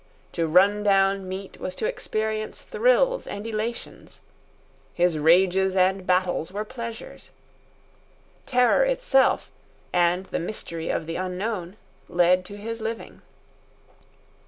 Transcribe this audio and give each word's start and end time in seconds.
To 0.31 0.47
run 0.47 0.81
down 0.81 1.29
meat 1.29 1.59
was 1.59 1.75
to 1.75 1.85
experience 1.85 2.63
thrills 2.63 3.27
and 3.27 3.45
elations. 3.45 4.21
His 4.95 5.19
rages 5.19 5.75
and 5.75 6.07
battles 6.07 6.51
were 6.51 6.65
pleasures. 6.65 7.29
Terror 8.47 8.83
itself, 8.83 9.51
and 9.93 10.25
the 10.25 10.39
mystery 10.39 10.89
of 10.89 11.05
the 11.05 11.17
unknown, 11.17 11.77
led 12.09 12.45
to 12.45 12.57
his 12.57 12.81
living. 12.81 13.21